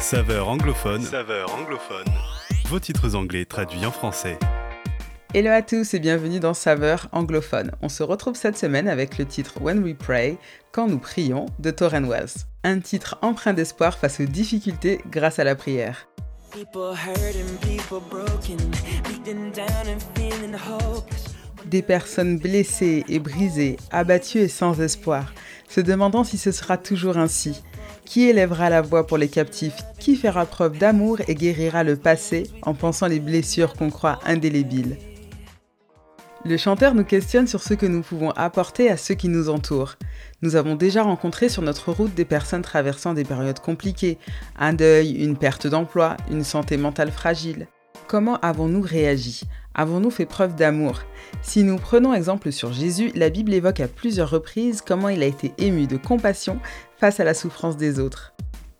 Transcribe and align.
Saveur 0.00 0.48
anglophone. 0.48 1.02
Saveur 1.02 1.54
anglophone. 1.54 2.06
Vos 2.68 2.80
titres 2.80 3.14
anglais 3.14 3.44
traduits 3.44 3.84
en 3.84 3.90
français. 3.90 4.38
Hello 5.34 5.50
à 5.50 5.60
tous 5.60 5.92
et 5.92 5.98
bienvenue 5.98 6.40
dans 6.40 6.54
Saveur 6.54 7.08
anglophone. 7.12 7.72
On 7.82 7.90
se 7.90 8.02
retrouve 8.02 8.34
cette 8.34 8.56
semaine 8.56 8.88
avec 8.88 9.18
le 9.18 9.26
titre 9.26 9.60
When 9.60 9.84
We 9.84 9.94
Pray, 9.94 10.38
Quand 10.72 10.88
nous 10.88 10.98
prions 10.98 11.44
de 11.58 11.70
Torren 11.70 12.08
Wells. 12.08 12.30
Un 12.64 12.80
titre 12.80 13.18
empreint 13.20 13.52
d'espoir 13.52 13.98
face 13.98 14.20
aux 14.20 14.24
difficultés 14.24 15.02
grâce 15.10 15.38
à 15.38 15.44
la 15.44 15.54
prière. 15.54 16.08
Des 21.66 21.82
personnes 21.82 22.38
blessées 22.38 23.04
et 23.06 23.18
brisées, 23.18 23.76
abattues 23.90 24.38
et 24.38 24.48
sans 24.48 24.80
espoir, 24.80 25.34
se 25.68 25.82
demandant 25.82 26.24
si 26.24 26.38
ce 26.38 26.52
sera 26.52 26.78
toujours 26.78 27.18
ainsi. 27.18 27.62
Qui 28.10 28.24
élèvera 28.28 28.70
la 28.70 28.82
voix 28.82 29.06
pour 29.06 29.18
les 29.18 29.28
captifs? 29.28 29.84
Qui 30.00 30.16
fera 30.16 30.44
preuve 30.44 30.78
d'amour 30.78 31.18
et 31.28 31.36
guérira 31.36 31.84
le 31.84 31.94
passé? 31.94 32.50
En 32.62 32.74
pensant 32.74 33.06
les 33.06 33.20
blessures 33.20 33.74
qu'on 33.74 33.88
croit 33.88 34.18
indélébiles 34.26 34.96
Le 36.44 36.56
chanteur 36.56 36.96
nous 36.96 37.04
questionne 37.04 37.46
sur 37.46 37.62
ce 37.62 37.74
que 37.74 37.86
nous 37.86 38.02
pouvons 38.02 38.32
apporter 38.32 38.90
à 38.90 38.96
ceux 38.96 39.14
qui 39.14 39.28
nous 39.28 39.48
entourent. 39.48 39.94
Nous 40.42 40.56
avons 40.56 40.74
déjà 40.74 41.04
rencontré 41.04 41.48
sur 41.48 41.62
notre 41.62 41.92
route 41.92 42.12
des 42.12 42.24
personnes 42.24 42.62
traversant 42.62 43.14
des 43.14 43.22
périodes 43.22 43.60
compliquées, 43.60 44.18
un 44.58 44.72
deuil, 44.72 45.12
une 45.12 45.36
perte 45.36 45.68
d'emploi, 45.68 46.16
une 46.32 46.42
santé 46.42 46.76
mentale 46.76 47.12
fragile. 47.12 47.68
Comment 48.10 48.40
avons-nous 48.40 48.80
réagi? 48.80 49.42
Avons-nous 49.72 50.10
fait 50.10 50.26
preuve 50.26 50.56
d'amour? 50.56 51.02
Si 51.42 51.62
nous 51.62 51.76
prenons 51.76 52.12
exemple 52.12 52.50
sur 52.50 52.72
Jésus, 52.72 53.12
la 53.14 53.30
Bible 53.30 53.54
évoque 53.54 53.78
à 53.78 53.86
plusieurs 53.86 54.30
reprises 54.30 54.82
comment 54.84 55.10
il 55.10 55.22
a 55.22 55.26
été 55.26 55.52
ému 55.58 55.86
de 55.86 55.96
compassion 55.96 56.58
face 56.98 57.20
à 57.20 57.24
la 57.24 57.34
souffrance 57.34 57.76
des 57.76 58.00
autres. 58.00 58.34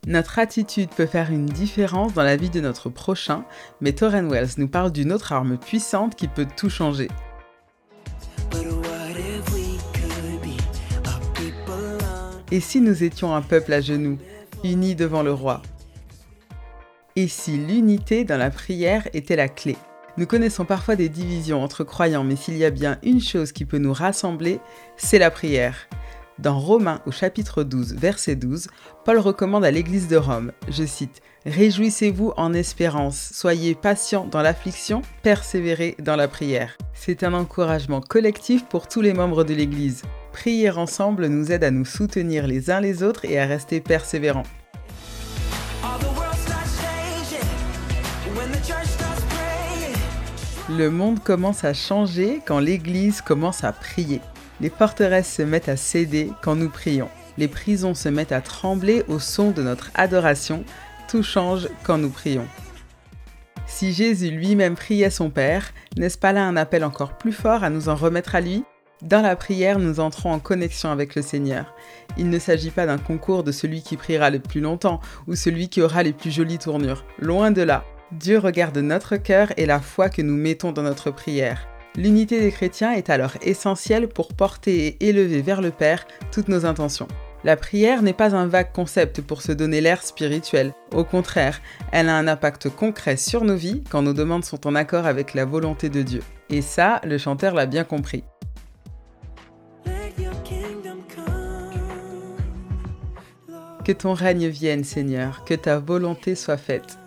Notre 0.09 0.41
attitude 0.41 0.89
peut 0.89 1.07
faire 1.07 1.31
une 1.31 1.47
différence 1.47 2.13
dans 2.13 2.25
la 2.25 2.35
vie 2.35 2.51
de 2.51 2.61
notre 2.61 2.89
prochain, 2.89 3.45
mais 3.81 3.93
Torren 3.93 4.29
Wells 4.29 4.55
nous 4.57 4.67
parle 4.67 4.91
d'une 4.91 5.13
autre 5.13 5.33
arme 5.33 5.59
puissante 5.59 6.17
qui 6.17 6.27
peut 6.27 6.49
tout 6.57 6.69
changer. 6.69 7.07
Et 12.51 12.59
si 12.59 12.81
nous 12.81 13.05
étions 13.05 13.33
un 13.33 13.43
peuple 13.43 13.75
à 13.75 13.81
genoux, 13.81 14.19
unis 14.65 14.97
devant 14.97 15.23
le 15.23 15.33
roi? 15.33 15.63
Et 17.21 17.29
si 17.29 17.59
l'unité 17.59 18.25
dans 18.25 18.39
la 18.39 18.49
prière 18.49 19.07
était 19.13 19.37
la 19.37 19.51
clé? 19.51 19.77
Nous 20.17 20.25
connaissons 20.25 20.65
parfois 20.65 20.97
des 20.97 21.11
divisions 21.11 21.63
entre 21.63 21.85
croyants, 21.85 22.25
mais 22.25 22.35
s'il 22.35 22.57
y 22.57 22.65
a 22.65 22.71
bien 22.71 22.97
une 23.03 23.21
chose 23.21 23.53
qui 23.53 23.67
peut 23.67 23.77
nous 23.77 23.93
rassembler, 23.93 24.59
c'est 24.97 25.19
la 25.19 25.31
prière. 25.31 25.77
Dans 26.39 26.59
Romains 26.59 27.03
au 27.05 27.11
chapitre 27.11 27.63
12, 27.63 27.93
verset 27.93 28.37
12, 28.37 28.69
Paul 29.05 29.19
recommande 29.19 29.67
à 29.67 29.71
l'Église 29.71 30.09
de 30.09 30.17
Rome, 30.17 30.53
je 30.71 30.87
cite, 30.87 31.21
Réjouissez-vous 31.45 32.33
en 32.39 32.55
espérance, 32.55 33.33
soyez 33.35 33.75
patients 33.75 34.25
dans 34.25 34.41
l'affliction, 34.41 35.03
persévérez 35.23 35.97
dans 35.99 36.17
la 36.17 36.27
prière. 36.27 36.79
C'est 36.95 37.23
un 37.23 37.35
encouragement 37.35 38.01
collectif 38.01 38.65
pour 38.65 38.89
tous 38.89 39.03
les 39.03 39.13
membres 39.13 39.45
de 39.45 39.53
l'Église. 39.53 40.05
Prier 40.33 40.71
ensemble 40.71 41.27
nous 41.27 41.53
aide 41.53 41.65
à 41.65 41.71
nous 41.71 41.85
soutenir 41.85 42.47
les 42.47 42.71
uns 42.71 42.81
les 42.81 43.03
autres 43.03 43.27
et 43.27 43.39
à 43.39 43.45
rester 43.45 43.83
persévérants. 43.83 44.47
Le 50.77 50.89
monde 50.89 51.21
commence 51.21 51.65
à 51.65 51.75
changer 51.75 52.41
quand 52.47 52.61
l'Église 52.61 53.23
commence 53.23 53.65
à 53.65 53.73
prier. 53.73 54.21
Les 54.61 54.71
forteresses 54.71 55.35
se 55.35 55.43
mettent 55.43 55.69
à 55.69 55.77
céder 55.77 56.31
quand 56.43 56.55
nous 56.55 56.69
prions. 56.69 57.09
Les 57.39 57.49
prisons 57.49 57.95
se 57.95 58.09
mettent 58.09 58.31
à 58.31 58.41
trembler 58.41 59.03
au 59.09 59.19
son 59.19 59.51
de 59.51 59.65
notre 59.65 59.91
adoration. 59.95 60.65
Tout 61.09 61.25
change 61.25 61.69
quand 61.83 61.99
nous 61.99 62.11
prions. 62.11 62.47
Si 63.67 63.93
Jésus 63.93 64.31
lui-même 64.31 64.77
priait 64.77 65.11
son 65.11 65.29
Père, 65.29 65.73
n'est-ce 65.97 66.19
pas 66.19 66.33
là 66.33 66.45
un 66.45 66.57
appel 66.57 66.85
encore 66.85 67.19
plus 67.19 67.33
fort 67.33 67.65
à 67.65 67.71
nous 67.71 67.89
en 67.89 67.97
remettre 67.97 68.37
à 68.37 68.41
lui? 68.41 68.63
Dans 69.03 69.23
la 69.23 69.35
prière, 69.35 69.81
nous 69.81 69.99
entrons 69.99 70.31
en 70.31 70.39
connexion 70.39 70.93
avec 70.93 71.17
le 71.17 71.23
Seigneur. 71.23 71.75
Il 72.17 72.31
ne 72.31 72.39
s'agit 72.39 72.71
pas 72.71 72.87
d'un 72.87 72.99
concours 72.99 73.43
de 73.43 73.51
celui 73.51 73.83
qui 73.83 73.97
priera 73.97 74.31
le 74.31 74.39
plus 74.39 74.61
longtemps 74.61 75.01
ou 75.27 75.35
celui 75.35 75.69
qui 75.69 75.83
aura 75.83 76.05
les 76.05 76.13
plus 76.13 76.31
jolies 76.31 76.59
tournures. 76.59 77.05
Loin 77.19 77.51
de 77.51 77.63
là. 77.63 77.83
Dieu 78.13 78.39
regarde 78.39 78.79
notre 78.79 79.17
cœur 79.17 79.53
et 79.57 79.67
la 79.67 79.79
foi 79.79 80.09
que 80.09 80.21
nous 80.21 80.35
mettons 80.35 80.73
dans 80.73 80.83
notre 80.83 81.13
prière. 81.13 81.69
L'unité 81.97 82.41
des 82.41 82.51
chrétiens 82.51 82.93
est 82.93 83.09
alors 83.09 83.35
essentielle 83.41 84.09
pour 84.09 84.35
porter 84.35 84.87
et 84.87 85.09
élever 85.09 85.43
vers 85.43 85.61
le 85.61 85.71
Père 85.71 86.07
toutes 86.33 86.49
nos 86.49 86.67
intentions. 86.67 87.07
La 87.45 87.57
prière 87.57 88.03
n'est 88.03 88.13
pas 88.13 88.35
un 88.35 88.47
vague 88.49 88.73
concept 88.73 89.21
pour 89.21 89.43
se 89.43 89.53
donner 89.53 89.81
l'air 89.81 90.03
spirituel. 90.03 90.73
Au 90.93 91.05
contraire, 91.05 91.61
elle 91.93 92.09
a 92.09 92.17
un 92.17 92.27
impact 92.27 92.69
concret 92.69 93.17
sur 93.17 93.45
nos 93.45 93.55
vies 93.55 93.83
quand 93.91 94.03
nos 94.03 94.13
demandes 94.13 94.45
sont 94.45 94.67
en 94.67 94.75
accord 94.75 95.07
avec 95.07 95.33
la 95.33 95.45
volonté 95.45 95.89
de 95.89 96.03
Dieu. 96.03 96.23
Et 96.51 96.63
ça, 96.63 97.01
le 97.05 97.17
chanteur 97.17 97.55
l'a 97.55 97.67
bien 97.67 97.85
compris. 97.85 98.25
Que 103.85 103.93
ton 103.93 104.15
règne 104.15 104.49
vienne, 104.49 104.85
Seigneur, 104.85 105.45
que 105.45 105.55
ta 105.55 105.79
volonté 105.79 106.35
soit 106.35 106.57
faite. 106.57 106.99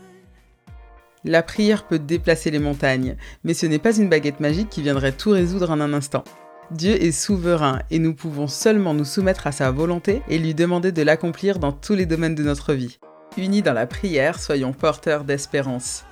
La 1.26 1.42
prière 1.42 1.88
peut 1.88 2.00
déplacer 2.00 2.52
les 2.52 2.60
montagnes, 2.60 3.16
mais 3.44 3.54
ce 3.54 3.66
n'est 3.66 3.80
pas 3.80 3.96
une 3.96 4.10
baguette 4.10 4.42
magique 4.42 4.70
qui 4.70 4.82
viendrait 4.82 5.14
tout 5.14 5.32
résoudre 5.32 5.72
en 5.72 5.80
un 5.80 5.94
instant. 5.94 6.26
Dieu 6.72 7.02
est 7.02 7.12
souverain 7.12 7.80
et 7.92 8.00
nous 8.00 8.14
pouvons 8.14 8.48
seulement 8.48 8.94
nous 8.94 9.06
soumettre 9.06 9.48
à 9.48 9.52
sa 9.52 9.72
volonté 9.72 10.22
et 10.28 10.38
lui 10.38 10.54
demander 10.54 10.92
de 10.92 11.02
l'accomplir 11.02 11.60
dans 11.60 11.72
tous 11.72 11.94
les 11.94 12.06
domaines 12.06 12.36
de 12.36 12.44
notre 12.44 12.74
vie. 12.74 13.00
Unis 13.38 13.62
dans 13.62 13.74
la 13.74 13.88
prière, 13.88 14.40
soyons 14.40 14.74
porteurs 14.74 15.24
d'espérance. 15.24 16.04